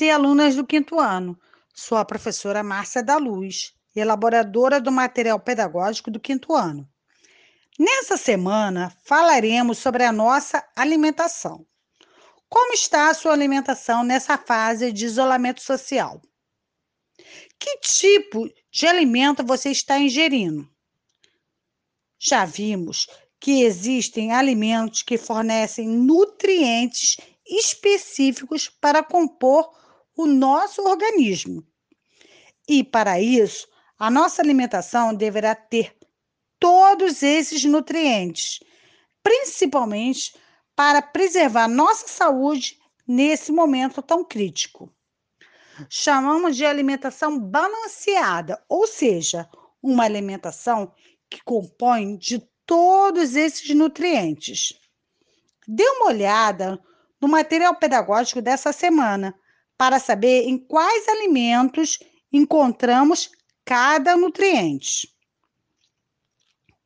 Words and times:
e 0.00 0.10
alunas 0.10 0.56
do 0.56 0.66
quinto 0.66 0.98
ano. 0.98 1.38
Sou 1.74 1.98
a 1.98 2.04
professora 2.04 2.62
Márcia 2.62 3.02
da 3.02 3.16
Luz, 3.16 3.72
elaboradora 3.94 4.80
do 4.80 4.90
material 4.90 5.40
pedagógico 5.40 6.10
do 6.10 6.20
quinto 6.20 6.54
ano. 6.54 6.88
Nessa 7.78 8.16
semana, 8.16 8.94
falaremos 9.04 9.78
sobre 9.78 10.04
a 10.04 10.12
nossa 10.12 10.62
alimentação. 10.76 11.66
Como 12.48 12.74
está 12.74 13.10
a 13.10 13.14
sua 13.14 13.32
alimentação 13.32 14.02
nessa 14.02 14.36
fase 14.36 14.92
de 14.92 15.06
isolamento 15.06 15.62
social? 15.62 16.20
Que 17.58 17.78
tipo 17.78 18.50
de 18.72 18.86
alimento 18.86 19.44
você 19.44 19.70
está 19.70 19.98
ingerindo? 19.98 20.68
Já 22.18 22.44
vimos 22.44 23.06
que 23.40 23.62
existem 23.62 24.32
alimentos 24.32 25.02
que 25.02 25.16
fornecem 25.16 25.88
nutrientes 25.88 27.16
específicos 27.46 28.68
para 28.68 29.02
compor 29.02 29.70
o 30.20 30.26
nosso 30.26 30.82
organismo. 30.82 31.66
E 32.68 32.84
para 32.84 33.20
isso, 33.20 33.66
a 33.98 34.10
nossa 34.10 34.42
alimentação 34.42 35.14
deverá 35.14 35.54
ter 35.54 35.96
todos 36.58 37.22
esses 37.22 37.64
nutrientes, 37.64 38.60
principalmente 39.22 40.34
para 40.76 41.00
preservar 41.00 41.68
nossa 41.68 42.06
saúde 42.06 42.78
nesse 43.08 43.50
momento 43.50 44.02
tão 44.02 44.22
crítico. 44.22 44.94
Chamamos 45.88 46.54
de 46.54 46.66
alimentação 46.66 47.38
balanceada, 47.38 48.62
ou 48.68 48.86
seja, 48.86 49.48
uma 49.82 50.04
alimentação 50.04 50.92
que 51.30 51.42
compõe 51.42 52.18
de 52.18 52.46
todos 52.66 53.36
esses 53.36 53.74
nutrientes. 53.74 54.74
Dê 55.66 55.88
uma 55.88 56.08
olhada 56.08 56.78
no 57.18 57.26
material 57.26 57.74
pedagógico 57.74 58.42
dessa 58.42 58.70
semana 58.70 59.34
para 59.80 59.98
saber 59.98 60.42
em 60.42 60.58
quais 60.58 61.08
alimentos 61.08 61.98
encontramos 62.30 63.30
cada 63.64 64.14
nutriente. 64.14 65.10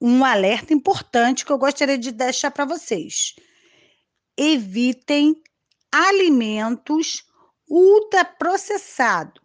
Um 0.00 0.24
alerta 0.24 0.72
importante 0.72 1.44
que 1.44 1.50
eu 1.50 1.58
gostaria 1.58 1.98
de 1.98 2.12
deixar 2.12 2.52
para 2.52 2.64
vocês: 2.64 3.34
evitem 4.36 5.42
alimentos 5.90 7.26
ultraprocessados. 7.68 9.42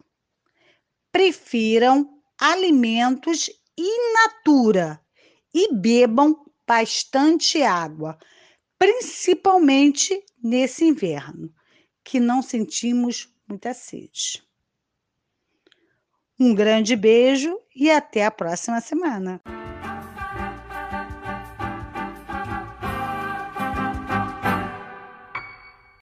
Prefiram 1.10 2.08
alimentos 2.38 3.50
in 3.76 4.12
natura 4.12 5.04
e 5.52 5.74
bebam 5.74 6.36
bastante 6.64 7.64
água, 7.64 8.16
principalmente 8.78 10.24
nesse 10.40 10.84
inverno, 10.84 11.52
que 12.04 12.20
não 12.20 12.42
sentimos 12.42 13.28
muita 13.50 13.74
sede. 13.74 14.42
Um 16.38 16.54
grande 16.54 16.96
beijo 16.96 17.60
e 17.74 17.90
até 17.90 18.24
a 18.24 18.30
próxima 18.30 18.80
semana. 18.80 19.40